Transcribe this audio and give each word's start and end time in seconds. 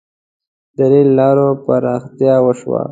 •د 0.77 0.79
رېل 0.91 1.09
لارو 1.19 1.47
پراختیا 1.65 2.35
وشوه. 2.45 2.79